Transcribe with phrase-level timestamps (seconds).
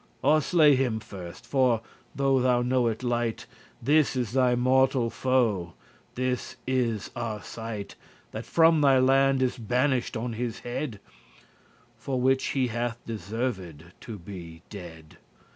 [0.23, 1.81] Or slay him first; for,
[2.15, 5.73] though thou know it lite*, *little This is thy mortal foe,
[6.15, 7.93] this is Arcite
[8.31, 10.99] That from thy land is banisht on his head,
[11.99, 15.17] For which he hath deserved to be dead.